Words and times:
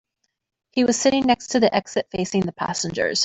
He 0.71 0.83
was 0.83 0.99
sitting 0.99 1.27
next 1.27 1.49
to 1.49 1.59
the 1.59 1.71
exit, 1.75 2.07
facing 2.11 2.41
the 2.41 2.53
passengers. 2.53 3.19